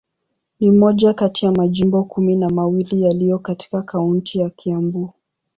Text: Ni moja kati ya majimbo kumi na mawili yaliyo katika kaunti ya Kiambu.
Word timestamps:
Ni 0.59 0.71
moja 0.71 1.13
kati 1.13 1.45
ya 1.45 1.51
majimbo 1.51 2.03
kumi 2.03 2.35
na 2.35 2.49
mawili 2.49 3.03
yaliyo 3.03 3.39
katika 3.39 3.81
kaunti 3.81 4.39
ya 4.39 4.49
Kiambu. 4.49 5.13